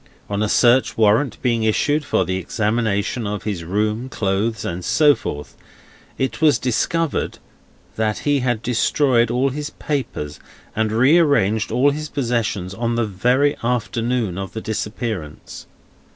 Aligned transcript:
On 0.31 0.41
a 0.41 0.49
search 0.49 0.97
warrant 0.97 1.39
being 1.43 1.61
issued 1.61 2.03
for 2.03 2.25
the 2.25 2.37
examination 2.37 3.27
of 3.27 3.43
his 3.43 3.63
room, 3.63 4.09
clothes, 4.09 4.65
and 4.65 4.83
so 4.83 5.13
forth, 5.13 5.55
it 6.17 6.41
was 6.41 6.57
discovered 6.57 7.37
that 7.97 8.17
he 8.25 8.39
had 8.39 8.63
destroyed 8.63 9.29
all 9.29 9.49
his 9.49 9.69
papers, 9.69 10.39
and 10.75 10.91
rearranged 10.91 11.69
all 11.71 11.91
his 11.91 12.09
possessions, 12.09 12.73
on 12.73 12.95
the 12.95 13.05
very 13.05 13.55
afternoon 13.63 14.39
of 14.39 14.53
the 14.53 14.61
disappearance. 14.61 15.67